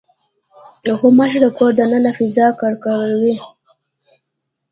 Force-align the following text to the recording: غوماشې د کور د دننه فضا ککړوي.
غوماشې 0.99 1.39
د 1.43 1.47
کور 1.57 1.71
د 1.75 1.77
دننه 1.89 2.11
فضا 2.17 2.47
ککړوي. 2.59 3.35